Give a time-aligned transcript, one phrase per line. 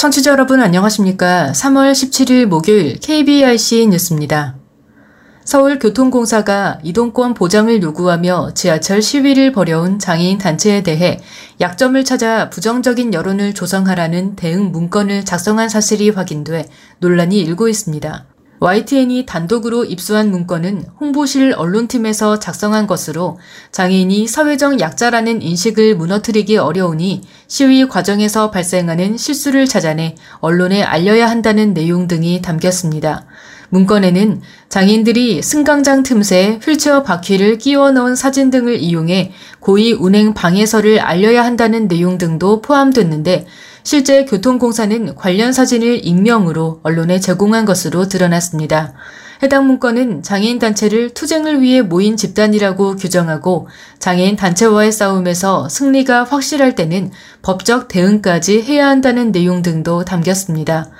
[0.00, 1.52] 청취자 여러분 안녕하십니까?
[1.52, 4.59] 3월 17일 목요일 KBRC 뉴스입니다.
[5.50, 11.18] 서울교통공사가 이동권 보장을 요구하며 지하철 시위를 벌여온 장애인 단체에 대해
[11.60, 16.68] 약점을 찾아 부정적인 여론을 조성하라는 대응 문건을 작성한 사실이 확인돼
[17.00, 18.26] 논란이 일고 있습니다.
[18.60, 23.40] YTN이 단독으로 입수한 문건은 홍보실 언론팀에서 작성한 것으로
[23.72, 32.06] 장애인이 사회적 약자라는 인식을 무너뜨리기 어려우니 시위 과정에서 발생하는 실수를 찾아내 언론에 알려야 한다는 내용
[32.06, 33.26] 등이 담겼습니다.
[33.70, 41.44] 문건에는 장인들이 승강장 틈새 휠체어 바퀴를 끼워 넣은 사진 등을 이용해 고의 운행 방해서를 알려야
[41.44, 43.46] 한다는 내용 등도 포함됐는데
[43.82, 48.92] 실제 교통공사는 관련 사진을 익명으로 언론에 제공한 것으로 드러났습니다.
[49.42, 57.10] 해당 문건은 장애인 단체를 투쟁을 위해 모인 집단이라고 규정하고 장애인 단체와의 싸움에서 승리가 확실할 때는
[57.40, 60.90] 법적 대응까지 해야 한다는 내용 등도 담겼습니다.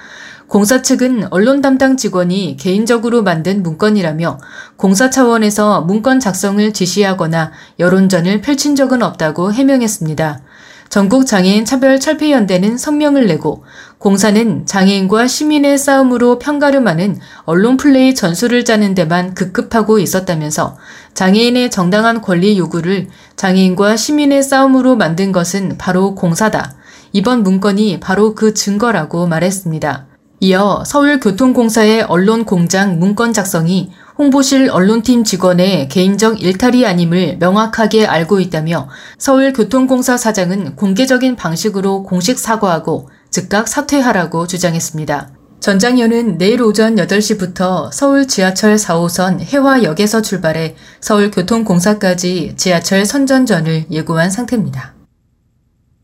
[0.50, 4.40] 공사 측은 언론 담당 직원이 개인적으로 만든 문건이라며
[4.74, 10.40] 공사 차원에서 문건 작성을 지시하거나 여론전을 펼친 적은 없다고 해명했습니다.
[10.88, 13.62] 전국 장애인 차별 철폐 연대는 성명을 내고
[13.98, 20.78] 공사는 장애인과 시민의 싸움으로 평가름하는 언론 플레이 전술을 짜는 데만 급급하고 있었다면서
[21.14, 26.74] 장애인의 정당한 권리 요구를 장애인과 시민의 싸움으로 만든 것은 바로 공사다.
[27.12, 30.09] 이번 문건이 바로 그 증거라고 말했습니다.
[30.42, 40.16] 이어 서울교통공사의 언론공장 문건 작성이 홍보실 언론팀 직원의 개인적 일탈이 아님을 명확하게 알고 있다며 서울교통공사
[40.16, 45.30] 사장은 공개적인 방식으로 공식 사과하고 즉각 사퇴하라고 주장했습니다.
[45.60, 54.99] 전장현은 내일 오전 8시부터 서울 지하철 4호선 해화역에서 출발해 서울교통공사까지 지하철 선전전을 예고한 상태입니다.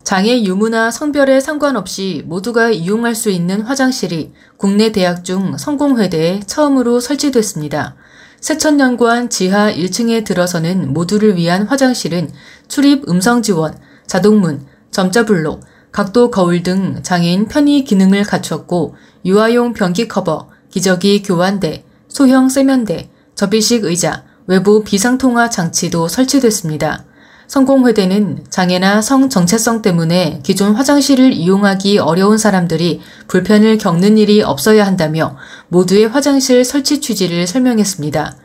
[0.06, 7.96] 장애 유무나 성별에 상관없이 모두가 이용할 수 있는 화장실이 국내 대학 중 성공회대에 처음으로 설치됐습니다.
[8.40, 12.30] 세천연구원 지하 1층에 들어서는 모두를 위한 화장실은
[12.68, 18.94] 출입 음성 지원, 자동문, 점자 블록, 각도 거울 등 장애인 편의 기능을 갖췄고
[19.24, 27.05] 유아용 변기 커버, 기저귀 교환대, 소형 세면대, 접이식 의자, 외부 비상통화 장치도 설치됐습니다.
[27.46, 35.36] 성공회대는 장애나 성 정체성 때문에 기존 화장실을 이용하기 어려운 사람들이 불편을 겪는 일이 없어야 한다며
[35.68, 38.36] 모두의 화장실 설치 취지를 설명했습니다.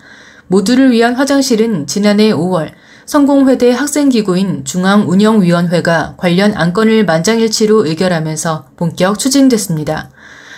[0.47, 2.71] 모두를 위한 화장실은 지난해 5월
[3.05, 10.10] 성공회대 학생기구인 중앙운영위원회가 관련 안건을 만장일치로 의결하면서 본격 추진됐습니다.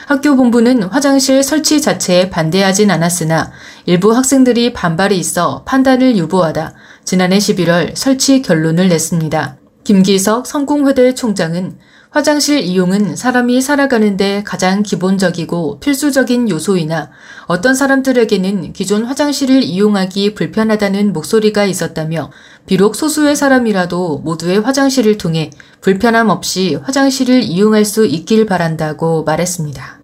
[0.05, 3.51] 학교 본부는 화장실 설치 자체에 반대하진 않았으나
[3.85, 6.73] 일부 학생들이 반발이 있어 판단을 유보하다
[7.05, 9.57] 지난해 11월 설치 결론을 냈습니다.
[9.83, 11.77] 김기석 성공회대 총장은
[12.13, 17.09] 화장실 이용은 사람이 살아가는데 가장 기본적이고 필수적인 요소이나
[17.47, 22.29] 어떤 사람들에게는 기존 화장실을 이용하기 불편하다는 목소리가 있었다며
[22.65, 25.51] 비록 소수의 사람이라도 모두의 화장실을 통해
[25.81, 30.01] 불편함 없이 화장실을 이용할 수 있길 바란다고 말했습니다.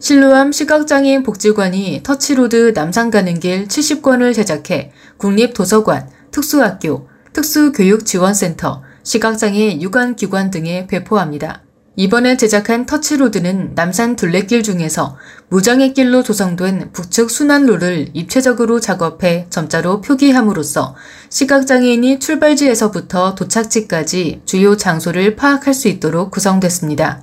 [0.00, 10.86] 실루암 시각장애인 복지관이 터치로드 남산 가는 길 70권을 제작해 국립도서관, 특수학교, 특수교육지원센터, 시각장애 유관기관 등에
[10.86, 11.62] 배포합니다.
[11.94, 15.18] 이번에 제작한 터치로드는 남산 둘레길 중에서
[15.50, 20.94] 무장의 길로 조성된 북측 순환로를 입체적으로 작업해 점자로 표기함으로써
[21.28, 27.20] 시각장애인이 출발지에서부터 도착지까지 주요 장소를 파악할 수 있도록 구성됐습니다.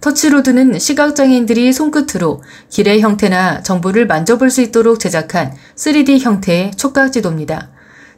[0.00, 7.73] 터치로드는 시각장애인들이 손끝으로 길의 형태나 정보를 만져볼 수 있도록 제작한 3D 형태의 촉각 지도입니다.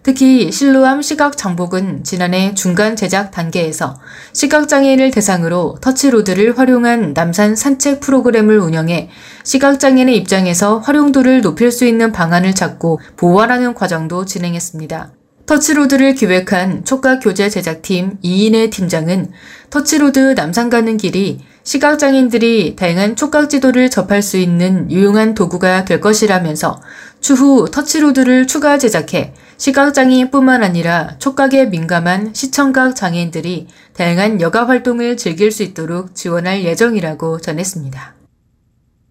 [0.07, 3.99] 특히 실루암 시각 장복은 지난해 중간 제작 단계에서
[4.35, 9.11] 시각장애인을 대상으로 터치로드를 활용한 남산 산책 프로그램을 운영해
[9.43, 15.11] 시각장애인의 입장에서 활용도를 높일 수 있는 방안을 찾고 보완하는 과정도 진행했습니다.
[15.47, 19.33] 터치로드를 기획한 촉각 교재 제작팀 이인의 팀장은
[19.71, 26.81] 터치로드 남산 가는 길이 시각장애인들이 다양한 촉각 지도를 접할 수 있는 유용한 도구가 될 것이라면서
[27.21, 35.63] 추후 터치로드를 추가 제작해 시각장애인뿐만 아니라 촉각에 민감한 시청각 장애인들이 다양한 여가 활동을 즐길 수
[35.63, 38.15] 있도록 지원할 예정이라고 전했습니다.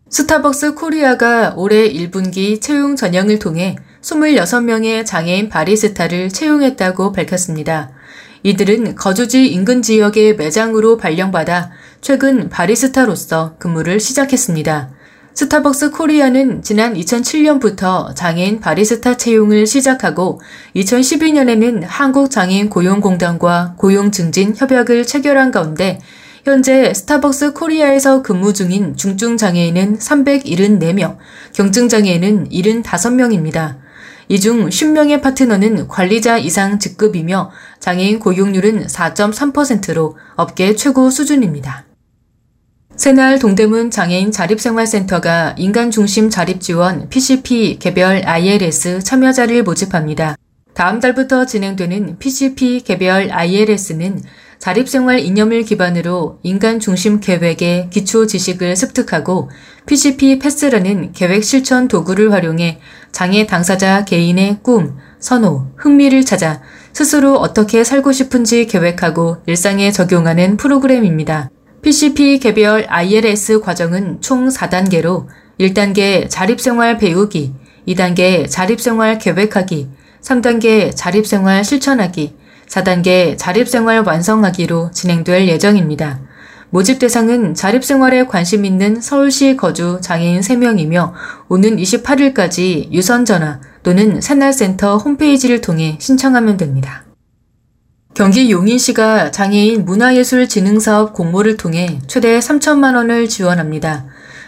[0.09, 7.91] 스타벅스 코리아가 올해 1분기 채용 전형을 통해 26명의 장애인 바리스타를 채용했다고 밝혔습니다.
[8.43, 11.71] 이들은 거주지 인근 지역의 매장으로 발령받아
[12.01, 14.94] 최근 바리스타로서 근무를 시작했습니다.
[15.35, 20.39] 스타벅스 코리아는 지난 2007년부터 장애인 바리스타 채용을 시작하고
[20.77, 25.99] 2012년에는 한국장애인 고용공단과 고용증진 협약을 체결한 가운데
[26.45, 31.17] 현재 스타벅스 코리아에서 근무 중인 중증장애인은 374명,
[31.53, 33.75] 경증장애인은 75명입니다.
[34.29, 41.83] 이 중 10명의 파트너는 관리자 이상 직급이며 장애인 고용률은 4.3%로 업계 최고 수준입니다.
[42.97, 50.37] 새날 동대문 장애인 자립생활센터가 인간중심 자립지원 PCP 개별 ILS 참여자를 모집합니다.
[50.73, 54.21] 다음 달부터 진행되는 PCP 개별 ILS는
[54.59, 59.49] 자립생활 이념을 기반으로 인간 중심 계획의 기초 지식을 습득하고
[59.85, 62.79] PCP 패스라는 계획 실천 도구를 활용해
[63.11, 66.61] 장애 당사자 개인의 꿈, 선호, 흥미를 찾아
[66.93, 71.49] 스스로 어떻게 살고 싶은지 계획하고 일상에 적용하는 프로그램입니다.
[71.81, 75.27] PCP 개별 ILS 과정은 총 4단계로
[75.59, 77.53] 1단계 자립생활 배우기,
[77.87, 79.87] 2단계 자립생활 계획하기,
[80.21, 82.35] 3단계 자립생활 실천하기,
[82.67, 86.19] 4단계 자립생활 완성하기로 진행될 예정입니다.
[86.71, 91.13] 모집 대상은 자립생활에 관심 있는 서울시 거주 장애인 3명이며
[91.47, 97.04] 오는 28일까지 유선전화 또는 새날센터 홈페이지를 통해 신청하면 됩니다.
[98.15, 104.05] 경기 용인시가 장애인 문화예술진흥사업 공모를 통해 최대 3천만 원을 지원합니다.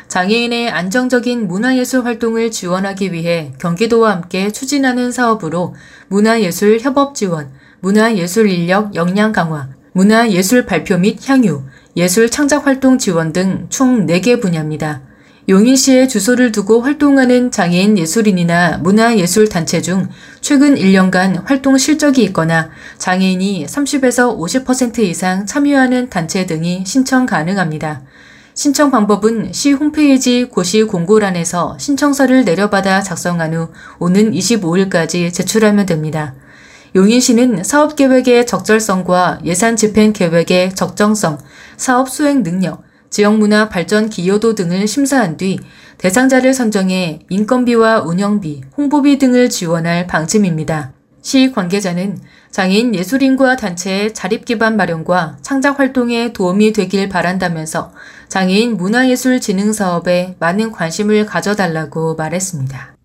[0.07, 5.75] 장애인의 안정적인 문화예술 활동을 지원하기 위해 경기도와 함께 추진하는 사업으로
[6.07, 11.63] 문화예술 협업 지원, 문화예술 인력 역량 강화, 문화예술 발표 및 향유,
[11.97, 15.01] 예술 창작 활동 지원 등 총 4개 분야입니다.
[15.49, 20.09] 용인시에 주소를 두고 활동하는 장애인 예술인이나 문화예술 단체 중
[20.41, 28.01] 최근 1년간 활동 실적이 있거나 장애인이 30에서 50% 이상 참여하는 단체 등이 신청 가능합니다.
[28.55, 36.33] 신청 방법은 시 홈페이지 고시 공고란에서 신청서를 내려받아 작성한 후 오는 25일까지 제출하면 됩니다.
[36.93, 41.37] 용인시는 사업 계획의 적절성과 예산 집행 계획의 적정성,
[41.77, 45.59] 사업 수행 능력, 지역문화 발전 기여도 등을 심사한 뒤
[45.97, 50.93] 대상자를 선정해 인건비와 운영비, 홍보비 등을 지원할 방침입니다.
[51.21, 52.19] 시 관계자는
[52.51, 57.91] 장애인 예술인과 단체의 자립 기반 마련과 창작 활동에 도움이 되길 바란다면서
[58.29, 62.95] 장애인 문화예술 진흥 사업에 많은 관심을 가져달라고 말했습니다.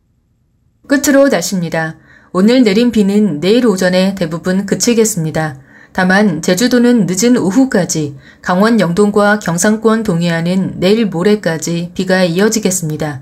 [0.87, 1.97] 끝으로 날씨입니다.
[2.33, 5.61] 오늘 내린 비는 내일 오전에 대부분 그치겠습니다.
[5.93, 13.21] 다만 제주도는 늦은 오후까지, 강원 영동과 경상권 동해안은 내일 모레까지 비가 이어지겠습니다.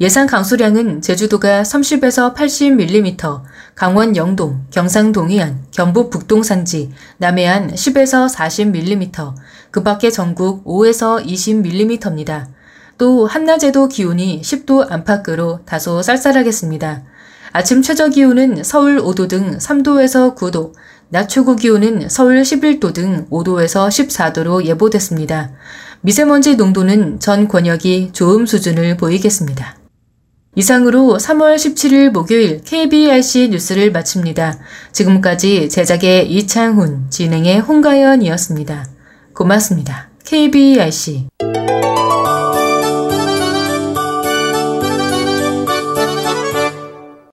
[0.00, 3.42] 예상 강수량은 제주도가 30에서 80mm,
[3.74, 9.34] 강원 영동, 경상 동해안, 경북 북동 산지, 남해안 10에서 40mm,
[9.70, 12.46] 그 밖에 전국 5에서 20mm입니다.
[12.96, 17.02] 또 한낮에도 기온이 10도 안팎으로 다소 쌀쌀하겠습니다.
[17.52, 20.72] 아침 최저 기온은 서울 5도 등 3도에서 9도,
[21.08, 25.52] 낮 최고 기온은 서울 11도 등 5도에서 14도로 예보됐습니다.
[26.00, 29.76] 미세먼지 농도는 전 권역이 좋음 수준을 보이겠습니다.
[30.56, 34.58] 이상으로 3월 17일 목요일 KBRC 뉴스를 마칩니다.
[34.92, 38.86] 지금까지 제작의 이창훈, 진행의 홍가연이었습니다.
[39.34, 40.10] 고맙습니다.
[40.24, 41.28] KBRC